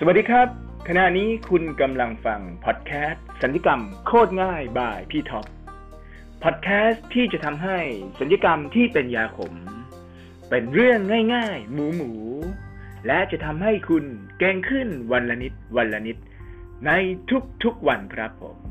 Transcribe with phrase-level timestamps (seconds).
[0.00, 0.48] สวัสดีครับ
[0.88, 5.46] ขณะนี้คุณกำลังฟังพอดแคสต์สัญญกรรมโคตรง่ายบายพี่ท็อป
[6.42, 7.78] พอดแคสต์ที่จะทำให้
[8.20, 9.54] สัญญกรรมที่เป็นยาขม
[10.48, 11.00] เป็นเรื่อง
[11.34, 12.12] ง่ายๆ หมูหมู
[13.06, 14.04] และจะทำให้คุณ
[14.38, 16.16] เก่งขึ้นวันละนิดวันละนิด
[16.86, 16.90] ใน
[17.64, 18.67] ทุกๆวันครับผม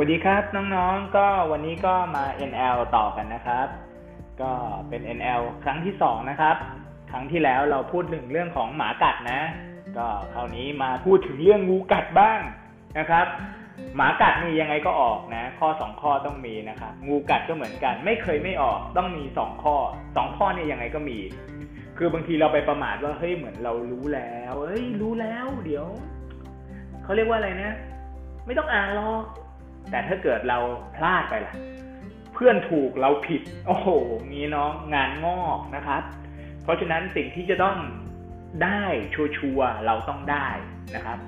[0.00, 3.66] วัสดีครับน้องๆ ก็วันนี้ก็มา NL ต่อกันนะครับ
[4.42, 4.52] ก็
[4.88, 6.56] เป็น NL ครั้งที่สองนะครับ
[7.10, 9.40] ครั้งที่แล้วเราพูดถึงเรื่องของหมากัดนะ
[9.96, 12.40] ก็คราวนี้มาพูดถึงเรื่องงูกัดบ้าง
[12.98, 13.26] นะครับ
[13.96, 19.76] หมากัดนี่ยังไงก็ออกนะ ข้อสองข้อต้องมีนะครับ งูกัดก็เหมือนกัน ไม่เคยไม่ออกต้องมีสองข้อ
[20.16, 21.18] สองข้อเนี่ยยังไงก็มี
[21.98, 25.86] คือบางทีเราไปประมาทว่าเฮ้ยเหมือนเรารู้แล้วเฮ้ยรู้แล้ว เดี๋ยว
[27.02, 27.72] เขาเรียกว่าอะไรนะ
[28.46, 29.24] ไม่ต้องอ่านหรอก
[29.90, 30.58] แต่ถ้าเกิดเรา
[30.96, 31.54] พลาดไปล่ะ
[32.34, 33.88] เพื่อนถูกเราผิด โอ้โห
[34.28, 36.02] งี้น้องงานงอกนะครับ
[36.62, 37.76] เพราะฉะนั้นสิ่งที่จะต้อง
[38.64, 38.82] ได้
[39.14, 39.22] ชั
[39.56, 40.48] วร์เราต้องได้
[40.94, 41.18] นะครับ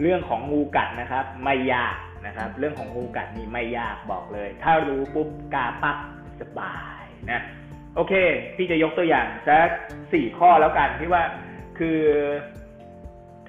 [0.00, 5.96] เรื่องของงูกัดนะครับ ไม่ยากนะครับ เรื่องของงูกัดนี่ไม่ยากบอกเลย ถ้ารู้ปุ๊บกาปั๊บ
[6.40, 7.40] สบายนะ
[7.96, 8.14] โอเค
[8.56, 9.68] พี่จะยกตัวอย่างสัก
[10.12, 11.22] สี่ข้อแล้วกันที่ว่า
[11.78, 11.98] คือ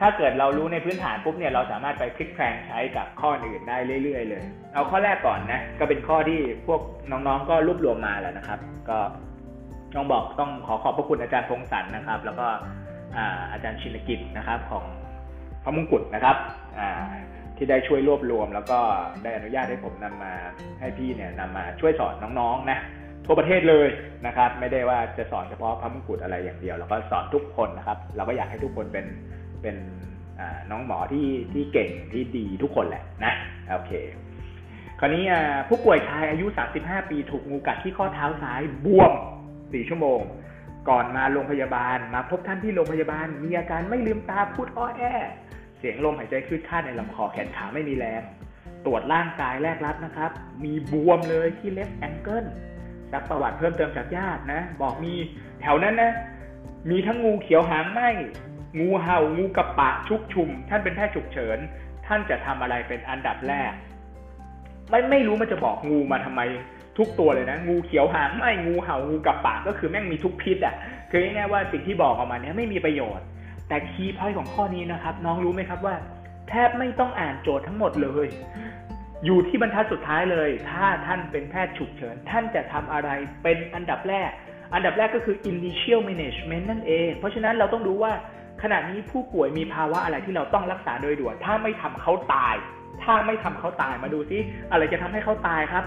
[0.04, 9.00] ถ้าเกิดเรารู้ในพื้นฐานปุ๊บเนี่ยเราสามารถไปพลิกแพลงใช้กับข้ออื่นได้เรื่อย ๆ เลย เอาข้อแรกก่อนนะ ก็เป็นข้อที่พวกน้องๆ ก็รวบรวมมาแล้วนะครับ ก็
[9.96, 12.48] ต้องบอกต้องขอขอบพระคุณอาจารย์พงศรนะครับ แล้วก็
[13.18, 14.86] อาอาจารย์ชินกิจนะครับของ
[15.64, 16.38] พระมงกุฎนะครับ
[17.58, 18.80] ที่ได้ช่วยรวบรวม แล้วก็
[19.24, 20.34] ได้อนุญาตให้ผมนำมา
[20.80, 22.80] ให้พี่เนี่ยนำมาช่วยสอนน้องๆนะ
[23.26, 23.88] ทั่วประเทศเลย
[24.28, 29.06] นะครับ ไม่ได้ว่าจะสอนเฉพาะพระมงกุฎอะไรอย่างเดียว แล้วก็สอนทุกคนนะครับ เราก็อยากให้ทุกคนเป็น
[29.64, 29.78] เป็น
[30.72, 33.34] น้องหมอที่ที่เก่งที่ดีทุกคนแหละนะ
[33.76, 33.92] โอเค
[35.00, 35.24] คราวนี้
[35.70, 36.46] ผู้ป่วยชายอายุ
[36.80, 39.12] 35 ปีถูกงูกัดที่ข้อเท้าซ้ายบวม
[39.52, 40.20] 4 ชั่วโมง
[40.90, 45.04] ก่อนมาโรงพยาบาล มาพบท่านที่โรงพยาบาล มีอาการไม่ลืมตาพูดอ้อแอ
[45.78, 48.22] เสียงลมหายใจคืดคาดในลำคอแขนขาไม่มีแรง
[48.86, 50.32] ตรวจร่างกายแรกรับนะครับ
[50.64, 52.46] มีบวมเลยที่ left ankle
[53.12, 55.14] ซักประวัติเพิ่มเติมจากญาตินะ บอกมี
[55.62, 56.12] แถวนั้นนะ
[56.90, 58.02] มีทั้งงูเขียวหางไหม
[58.80, 61.58] งูเห่างูกระปะชุกชุม ท่านเป็นแพทย์ฉุกเฉิน
[62.08, 63.74] ท่านจะทำอะไรเป็นอันดับแรก
[64.90, 66.42] ไม่ไม่รู้มันจะบอกงูมาทำไม
[66.98, 70.76] ทุกตัวเลยนะ งูเขียวหางไหมงูเห่างูกระปะก็คือแม่งมีทุกพิษอะ
[71.10, 73.26] คือง่ายๆว่าสิ่งที่บอกออกมาเนี้ยไม่มีประโยชน์
[73.68, 75.96] แต่ key point ของข้อนี้นะครับ น้องรู้ไหมครับว่า
[76.50, 78.28] แทบไม่ต้องอ่านโจทย์ทั้งหมดเลย
[79.26, 83.10] อยู่ที่บรรทัดสุดท้ายเลย ถ้าท่านเป็นแพทย์ฉุกเฉิน ท่านจะทำอะไร
[83.44, 84.32] เป็นอันดับแรก
[84.74, 88.14] อันดับแรกก็คือ initial management นั่นเอง เพราะฉะนั้นเราต้องดูว่า
[88.64, 92.56] ขณะนี้ผู้ป่วยมีภาวะอะไรที่เราต้องรักษาโดยด่วน ถ้าไม่ทำเขาตาย
[93.04, 94.38] ถ้าไม่ทำเขาตายมาดูซิ
[94.72, 95.84] อะไรจะทำให้เขาตายครับ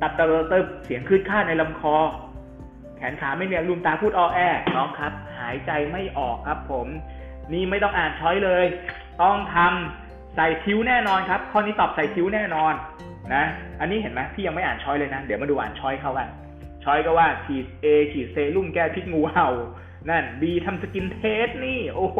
[0.00, 1.96] ตับตะเติบเสียงคลืดคลาในลำคอ
[2.96, 4.38] แขนขาไม่มีแรงลืมตาพูดอ้อแอ
[4.76, 6.86] น้องครับ หายใจไม่ออกครับ ผม
[7.52, 8.64] นี่ไม่ต้องอ่านช้อยเลย
[9.22, 12.72] ต้องทำใส่คิ้วแน่นอนครับข้อนี้ตอบใส่คิ้วแน่นอน
[13.34, 13.44] นะ
[13.80, 16.28] อันนี้เห็นไหมพี่ยังไม่อ่าน choice เลยนะ เดี๋ยวมาดูอ่าน choice เข้ากัน
[16.84, 19.50] choice ก็ว่าฉีด A ฉีดเซรุ่มแก้พิษงูเห่า
[20.08, 22.18] นั่น B ทำ skin test นี่ โอ้โห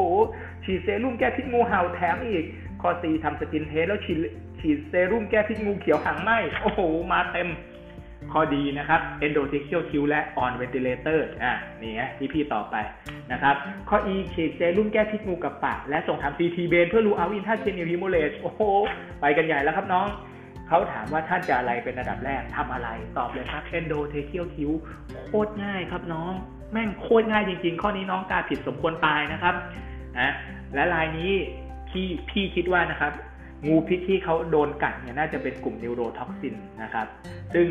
[0.65, 2.45] ฉีดเซรุ่มแก้พิษงูเห่าแถมอีก
[2.83, 4.19] ข้อ C ทำ skin test แล้วฉีด
[4.61, 6.31] ฉีดเซรุ่มแก้พิษงูเขียวหางไหม
[6.63, 6.81] โอ้โห
[7.13, 7.49] มาเต็ม
[8.33, 12.77] ข้อดีนะครับ endotracheal tube และ on ventilator อะนี่ไงที่พี่ต่อไป
[13.33, 13.55] นะครับ
[13.89, 18.61] ข้อ E ฉีดเซรุ่มแก้พิษงูกับปากและส่งทำ CT เบนเพื่อรู้เอาอินท่าเชนิลฮิโมเลสโอ้โห
[19.21, 20.07] ไปกันใหญ่แล้วครับน้อง
[20.69, 22.89] เขาถามว่าท่านจะอะไรเป็นระดับแรกทำอะไร
[23.19, 24.81] ตอบเลยครับ endotracheal tube
[25.27, 26.33] โคตรง่ายครับน้อง
[26.73, 29.55] แม่งโคตรง่ายจริง ๆ ข้อนี้น้องกาผิดสมควรตายนะครับ
[30.19, 30.33] นะ
[30.75, 31.31] และลายนี้
[31.89, 33.13] พี่พี่คิดว่านะครับ
[33.67, 37.07] งูพิษที่เขาโดนกัดเนี่ยน่าจะเป็นกลุ่ม neurotoxin นะครับ
[37.55, 37.67] ซึ่ง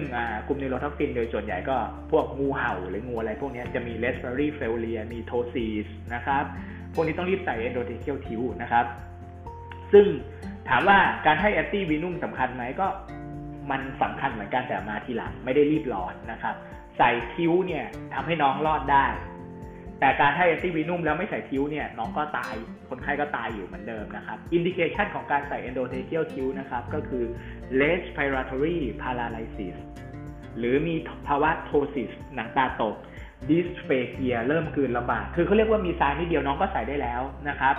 [0.47, 1.77] กลุ่ม neurotoxin โดยส่วนใหญ่ก็
[2.11, 6.43] พวกงูเห่าหรืองูอะไรพวกนี้จะมี respiratory failure มี ptosis นะครับ
[6.93, 8.85] พวกนี้ต้องรีบใส่ endotracheal tube นะครับ
[9.93, 10.05] ซึ่ง
[10.69, 12.87] ถามว่าการให้ antivenom สำคัญไหมก็
[13.71, 16.55] มันสำคัญเหมือนกันแต่มาทีหลังไม่ได้รีบร้อนนะครับ
[16.99, 19.07] ใส่คิ้วเนี่ยทำให้น้องรอดได้
[19.99, 22.53] แต่การให้ antivenom แล้วไม่ใส่ tube เนี่ยน้องก็ตาย
[22.89, 27.23] คนไข้ก็ตายอยู่เหมือนเดิมนะครับ indication ของการใส่ endotracheal tube นะครับ ก็คือ
[27.81, 29.75] respiratory paralysis
[30.57, 30.95] หรือมี
[31.27, 32.95] ภาวะ ptosis หนังตาตก
[33.49, 37.75] dysphagia เริ่มกลืนลำบาก คือเขาเรียกว่ามีทรายนิดเดียวน้องก็ใส่ได้แล้วนะครับ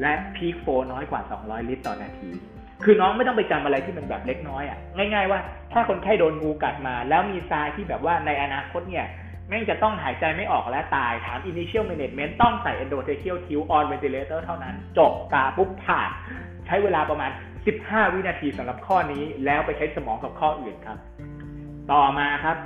[0.00, 2.30] และ peak flow น้อยกว่า 200 ลิตรต่อนาที
[2.84, 5.40] คือน้องไม่ต้องไปจำอะไรที่มันแบบเล็กน้อยอะง่ายๆว่า
[5.72, 9.06] ถ้าคนไข้โดนงูกัดมา แล้วมีทรายที่แบบว่าในอนาคตเนี่ย
[9.48, 16.10] แม่งจะต้องหายใจไม่ออกและตายถาม initial management ต้องใส่ endotracheal tube on ventilator เท่านั้น จบตอบปุ๊บผ่าน
[16.66, 17.30] ใช้เวลาประมาณ
[17.72, 20.98] 15 วินาทีสำหรับข้อนี้ แล้วไปใช้สมองกับข้ออื่นครับ
[21.92, 22.56] ต่อมาครับ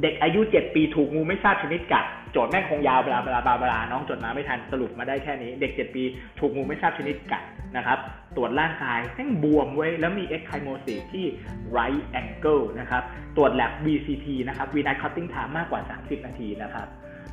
[0.00, 6.02] เด็กอายุ7ปีถูกงูไม่ทราบชนิดกัดโจทย์แม่งคงยาวบลาบลาบลาบลาน้องจดมาไม่ทันสรุปมาได้แค่นี้ เด็ก7ปี
[6.38, 7.42] ถูกงูไม่ทราบชนิดกัด
[7.76, 7.98] นะครับ
[8.36, 11.24] ตรวจร่างกายแม่งบวมไว้แล้วมีเอ็กไคโมซิสที่
[11.76, 13.02] right angle นะครับ
[13.36, 16.86] ตรวจแลบ VCT นะครับ v n i g h t cutting time มากกว่า 30 นาทีนะครับ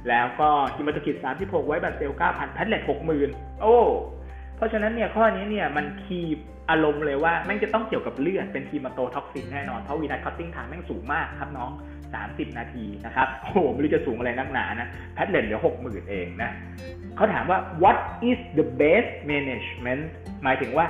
[0.09, 2.81] แล้วก็ฮิมาตกิจ36 white blood cell 9,000 platelet
[3.21, 3.77] 60,000 โอ้
[4.59, 6.37] เพราะฉะนั้นเนี่ยข้อนี้เนี่ยมัน keep
[6.69, 11.71] อารมณ์เลยว่าแม่งจะต้องเกี่ยวกับเลือดเป็น hematotoxin แน่นอนเพราะ venous clotting time แม่งสูงมากครับน้อง
[12.13, 16.51] 30 นาทีนะครับโอ้โหไม่รู้จะสูงอะไรนักหนานะ platelet เหลือ60,000เองนะ
[17.15, 17.97] เขาถามว่า what
[18.29, 20.03] is the best management
[20.43, 20.85] หมายถึงว่า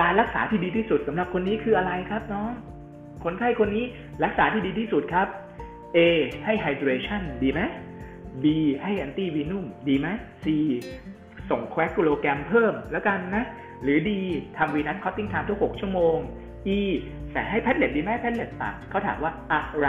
[0.00, 2.52] การรักษาที่ดีที่สุดสำหรับคนนี้คืออะไรครับน้อง
[3.24, 3.84] คนไข้คนนี้
[4.24, 5.28] รักษาที่ดีที่สุดครับ
[5.96, 5.98] A
[6.44, 7.60] ให้ hydration ดีไหม
[8.42, 8.44] B
[8.82, 10.06] ให้ anti venom ดีไหม
[10.44, 10.46] C
[11.50, 13.44] ส่ง coagulogram เพิ่มแล้วกันนะ
[13.82, 14.20] หรือ D
[14.56, 16.16] ทำ venous clotting time ทุก 6 ชั่วโมง
[16.76, 16.78] E
[17.32, 19.86] แต่ให้ platelet ดีไหม platelet ต่ำเขาถามว่าอะไร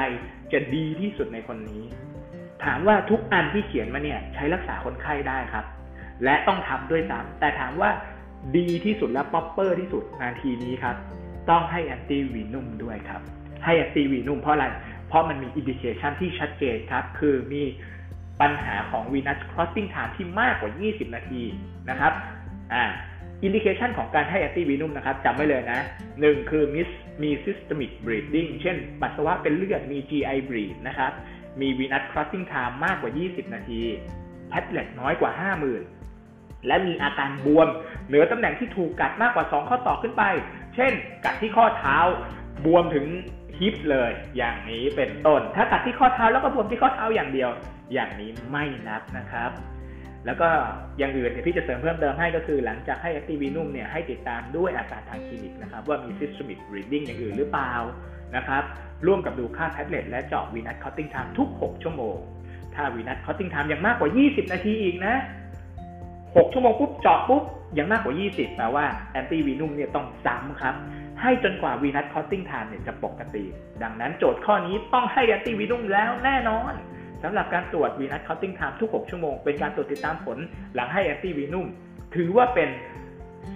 [0.52, 1.84] จะดีที่สุดในคนนี้
[2.64, 5.66] ถามว่าทุกอันที่เขียนมาเนี่ยใช้รักษาคนไข้ได้ครับ
[6.24, 7.90] และต้องทำด้วยซ้ำแต่ถามว่า
[8.58, 10.96] ดีที่สุดและ proper ที่สุดนาทีนี้ครับ
[11.50, 13.22] ต้องให้ antivenom ด้วยครับ
[13.64, 14.66] ให้ antivenom เพราะอะไร
[15.08, 17.64] เพราะมันมี indication ที่ชัดเจนครับ คือมี
[18.42, 21.44] ปัญหาของ Venus Crossing Time ที่มากกว่า 20 นาที
[21.90, 22.14] นะครับ
[22.74, 22.84] อ่า
[23.44, 25.80] indication ของการให้ antivenom นะครับจำไว้เลยนะ
[26.20, 26.90] หนึ่งคือมิส
[27.24, 31.12] มี systemic bleeding เช่น ปัสสาวะเป็นเลือดมี GI bleed นะครับ
[31.62, 33.82] มี venous clotting time มากกว่า 20 นาที
[34.50, 35.32] platelet น้อยกว่า
[36.00, 37.68] 50,000 และมีอาการบวม
[38.08, 40.24] เหนือตำแหน่งที่ถูกกัดมากกว่า 2 ข้อต่อขึ้นไป
[40.76, 40.92] เช่น
[41.26, 41.98] กัดที่ข้อเท้า
[42.66, 43.06] บวมถึง
[43.60, 47.50] hip เลยอย่างนี้เป็นต้น ถ้ากัดที่ข้อเท้าแล้วก็บวมที่ข้อเท้าอย่างเดียว
[47.94, 49.52] อย่างนี้ไม่นับนะครับ
[50.26, 50.50] แล้วก็
[50.98, 57.74] อย่างอื่นเนี่ยพี่จะเสริมเพิ่มเติมให้ก็คือหลังจากให้ antivenom เนี่ยให้ติดตามด้วยอาการทางคลินิกนะครับ ว่ามี systemic bleeding อย่างอื่นหรือเปล่า
[58.36, 58.64] นะครับ
[59.08, 62.18] ร่วมกับดูค่า platelet และเจาะ venous clotting time ทุก 6 ชั่วโมง
[62.76, 65.16] ถ้า venous clotting time ยังมากกว่า 20 นาทีอีกนะ
[65.86, 67.44] 6 ชั่วโมงปุ๊บเจาะปุ๊บ
[67.78, 70.76] ยังมากกว่า 20แปลว่า antivenom เนี่ยต้องซ้ำครับ
[71.22, 73.44] ให้จนกว่า venous clotting time เนี่ยจะปกติ
[73.84, 76.74] ดังนั้นโจทย์ข้อนี้ต้องให้ antivenom แล้วแน่นอน
[77.24, 80.38] สำหรับการตรวจ venous clotting time ทุก 6 ชั่วโมง เป็นการตรวจติดตามผล
[80.76, 81.68] หลังให้ antivenom
[82.16, 82.70] ถือว่าเป็น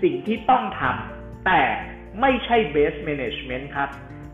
[0.03, 1.61] สิ่งที่ต้องทำแต่
[2.21, 3.89] ไม่ใช่ best management ครับ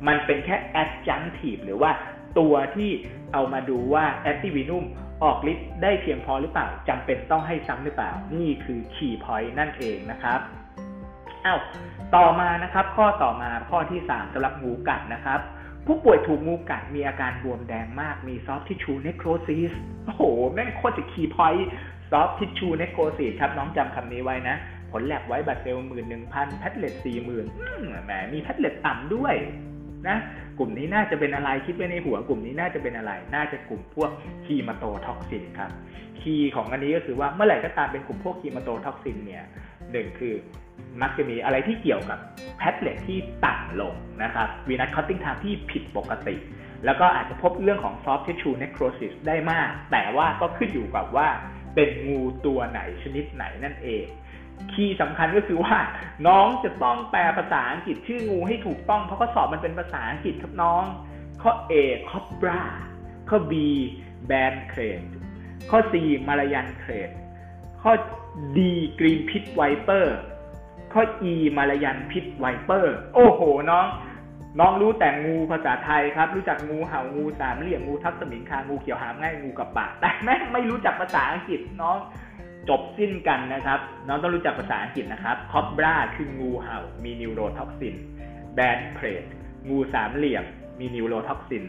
[0.07, 1.91] มันเป็นแค่ adjunctive หรือว่า
[2.39, 2.91] ตัวที่
[3.33, 4.85] เอามาดูว่า antivenom
[5.23, 10.39] ออกฤทธิ์ได้เพียงพอหรือเปล่าจำเป็นต้องให้ซ้ำหรือเปล่า นี่คือ key point นั่นเองนะครับ
[11.45, 11.59] อ้าว
[12.15, 15.39] ต่อมานะครับ ข้อต่อมาข้อที่3สำหรับงูกัดนะครับ
[15.85, 19.71] ผู้ป่วยถูกงูกัดมีอาการบวมแดงมากมี soft tissue necrosis
[20.05, 21.65] โอ้โห แม่งโคตรจะ key point
[22.09, 24.55] soft tissue necrosis ครับ น้องจำคำนี้ไว้นะ
[24.91, 27.45] ผล lab white blood cell หมื่นหนึ่งพัน platelet สี่หมื่น
[28.05, 29.35] แหมมี platelet ต่ำด้วย
[30.07, 30.17] นะ
[30.57, 34.09] กลุ่มนี้น่าจะเป็นอะไรคิดไว้ในหัวกลุ่มนี้น่าจะเป็นอะไร น่าจะกลุ่มพวก
[34.45, 35.71] hematotoxin ครับ
[36.19, 39.45] key ของอันนี้ก็คือว่าเมื่อไหร่ก็ตามเป็นกลุ่มพวก hematotoxin เนี่ย
[39.91, 40.33] หนึ่งคือ
[41.01, 42.19] มักจะมีอะไรที่เกี่ยวกับ
[42.57, 43.93] platelet ที่ต่ำลง
[44.23, 46.35] นะครับ venous clotting time ที่ผิดปกติ
[46.85, 51.27] แล้วก็อาจจะพบเรื่องของ soft tissue necrosis ได้มาก แต่ว่าก็ขึ้นอยู่กับว่า
[51.75, 54.05] เป็นงูตัวไหนชนิดไหนนั่นเอง
[54.71, 55.77] key สำคัญก็คือว่า
[56.27, 60.83] น้องจะต้องแปลภาษาอังกฤษชื่องูให้ถูกต้อง เพราะข้อสอบมันเป็นภาษาอังกฤษครับน้อง
[61.41, 61.73] ข้อ A
[62.09, 62.61] cobra
[63.29, 63.53] ข้อ B
[64.29, 65.07] band crate
[65.69, 65.93] ข้อ C
[66.27, 67.09] มาลายันเครด
[67.87, 67.97] ข้อ
[68.55, 68.59] D
[68.99, 70.15] กรีนพิทไวเปอร์
[70.93, 73.85] ข้อ E มาลายันพิทไวเปอร์ โอ้โหน้อง
[74.59, 81.97] น้องรู้แต่งูภาษาไทยครับ รู้จักงูเห่างูสามเหลี่ยมงูทับสมิงคางูเขียวหางง่ายงูกับปากแต่แม่ไม่รู้จักภาษาอังกฤษน้อง
[82.69, 87.95] จบสิ้นกันนะครับ น้องต้องรู้จักภาษาอังกฤษนะครับ cobra คืองูเห่า มี neurotoxin
[88.53, 89.23] banded krait
[89.69, 90.45] งูสามเหลี่ยม
[90.79, 91.63] มี neurotoxin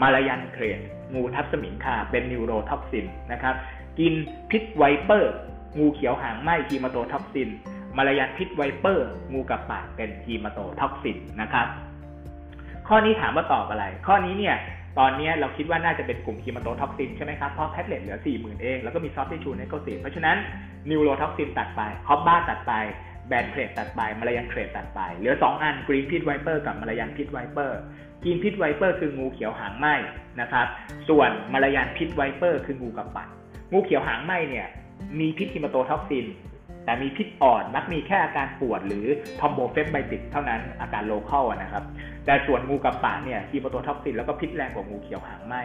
[0.00, 0.78] Malayan krait
[1.14, 3.54] งูทับสมิงคลาเป็น neurotoxin นะครับ
[3.98, 4.14] green
[4.50, 5.32] pit viper
[5.78, 7.48] งูเขียวหางไหม้ hematotoxin
[7.96, 11.66] Malayan pit viper งูกะปะเป็น hematotoxin นะครับ
[12.88, 14.56] ข้อนี้ถามว่าตอบอะไร ข้อนี้เนี่ย
[14.98, 20.36] ตอนนี้เราคิดว่าน่าจะเป็นกลุ่ม hematotoxin ใช่ไหมครับ เพราะ platelet เหลือ 40,000 เอง แล้วก็มี soft tissue necrosis เพราะฉะนั้น
[20.90, 22.72] neurotoxin ตัดไป cobra ตัดไป
[23.28, 27.70] banded krait ตัดไป Malayan krait ตัดไปเหลือ 2 อัน green pit viper กับ Malayan pit viper
[27.70, 29.86] green pit viper คืองูเขียวหางไหม้
[30.40, 30.66] นะครับ
[31.08, 33.28] ส่วน Malayan pit viper คืองูกะปะ
[33.72, 34.68] งูเขียวหางไหม้เนี่ย
[35.20, 36.26] มีพิษ hematotoxin
[36.84, 39.06] แต่มีพิษอ่อนมักมีแค่อาการปวดหรือ
[39.40, 41.84] thrombophlebitis เท่านั้นอาการ local นะครับ
[42.24, 45.56] แต่ส่วนงูกะปะเนี่ย hematotoxin แล้วก็พิษแรงกว่างูเขียวหางไหม้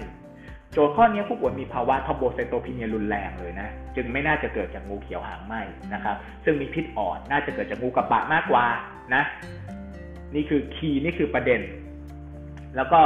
[0.73, 5.55] โจทย์ข้อนี้ผู้ป่วยมีภาวะ thrombocytopenia รุนแรงเลยนะ จึงไม่น่าจะเกิดจากงูเขียวหางไหม้
[5.93, 8.65] นะครับ ซึ่งมีพิษอ่อนน่าจะเกิดจากงูกะปะมากกว่า
[9.15, 9.23] นะ
[10.35, 11.61] นี่คือ key นี่คือประเด็น
[12.75, 13.01] แล้วก็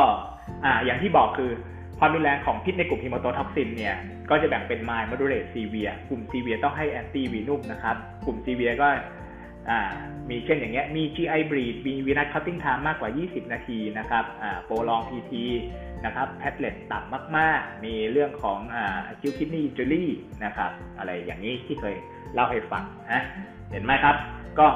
[0.66, 1.52] อ่าอย่างที่บอกคือ
[2.00, 3.96] ความรุนแรงของพิษในกลุ่ม hematotoxin เนี่ย
[4.30, 8.88] ก็จะแบ่งเป็น mild moderate severe กลุ่ม severe ต้องให้ antivenom นะครับ กลุ่ม severe ก็
[10.30, 14.24] มีเช่นอย่างเงี้ยมี GI bleed มี venous clotting time มากกว่า 20 นาทีนะครับ
[14.66, 15.46] โปรลองพีที
[16.06, 20.10] นะครับแพทเลตต่ำมากๆ มีเรื่องของอ่าคิวคิดนีจูรี่
[20.46, 21.96] นะครับอะไรอย่างนี้ที่เคย
[22.34, 23.22] เล่าให้ฟังนะ
[23.72, 24.16] เห็นไหมครับ
[24.60, 24.68] ก็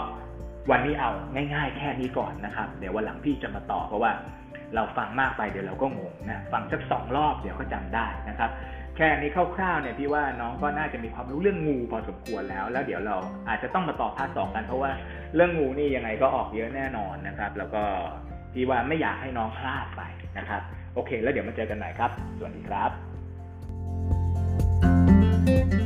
[0.71, 1.11] วันนี้เอา
[1.53, 4.11] ง่าย ๆ แค่นี้ก่อนนะครับ เดี๋ยววันหลังพี่จะมาต่อเพราะว่า
[4.75, 8.49] เราฟังมากไปเดี๋ยวเราก็งงนะฟังสักสองรอบเดี๋ยวก็จำได้นะครับ
[8.97, 13.15] แค่นี้คร่าวๆเนี่ยพี่ว่าน้องก็น่าจะมีความรู้เรื่องงูพอสมควรแล้ว แล้วเดี๋ยวเรา
[13.49, 14.91] อาจจะต้องมาต่อภาคสองกันเพราะว่า
[15.35, 17.83] เรื่องงูนี่ยังไงก็ออกเยอะแน่นอนนะครับ แล้วก็
[18.53, 20.01] พี่ว่าไม่อยากให้น้องพลาดไป
[20.37, 20.61] นะครับ
[20.93, 22.85] โอเค แล้วเดี๋ยวมาเจอกันใหม่ครับ สวัสดีครั
[25.79, 25.82] บ